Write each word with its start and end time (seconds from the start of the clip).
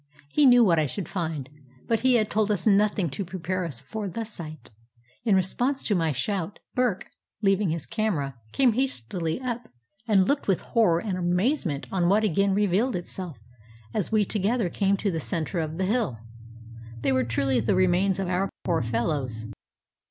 He 0.31 0.47
knew 0.47 0.63
what 0.63 0.79
I 0.79 0.87
should 0.87 1.07
find; 1.07 1.47
but 1.87 1.99
he 1.99 2.15
had 2.15 2.31
told 2.31 2.49
us 2.49 2.65
nothing 2.65 3.07
to 3.11 3.23
prepare 3.23 3.63
us 3.63 3.79
for 3.79 4.07
the 4.09 4.23
sight. 4.23 4.71
In 5.25 5.35
response 5.35 5.83
to 5.83 5.93
my 5.93 6.11
shout, 6.11 6.57
Burke, 6.73 7.05
leaving 7.43 7.69
his 7.69 7.85
camera, 7.85 8.35
came 8.51 8.73
hastily 8.73 9.39
up, 9.41 9.69
and 10.07 10.27
looked 10.27 10.47
with 10.47 10.61
horror 10.61 11.01
and 11.01 11.19
amazement 11.19 11.85
on 11.91 12.09
what 12.09 12.23
again 12.23 12.55
revealed 12.55 12.95
itself, 12.95 13.37
as 13.93 14.11
we 14.11 14.25
together 14.25 14.69
came 14.71 14.97
to 14.97 15.11
the 15.11 15.19
center 15.19 15.59
of 15.59 15.77
the 15.77 15.85
hill. 15.85 16.17
They 17.01 17.11
were 17.11 17.23
truly 17.23 17.59
the 17.59 17.75
re 17.75 17.85
mains 17.85 18.17
of 18.17 18.27
our 18.27 18.49
poor 18.63 18.81
fellows. 18.81 19.45